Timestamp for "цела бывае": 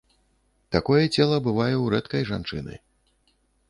1.15-1.71